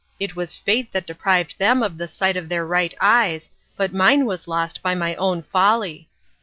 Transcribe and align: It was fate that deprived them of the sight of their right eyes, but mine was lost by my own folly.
It 0.19 0.35
was 0.35 0.57
fate 0.57 0.93
that 0.93 1.05
deprived 1.05 1.59
them 1.59 1.83
of 1.83 1.99
the 1.99 2.07
sight 2.07 2.35
of 2.35 2.49
their 2.49 2.65
right 2.65 2.91
eyes, 2.99 3.51
but 3.77 3.93
mine 3.93 4.25
was 4.25 4.47
lost 4.47 4.81
by 4.81 4.95
my 4.95 5.13
own 5.13 5.43
folly. 5.43 6.09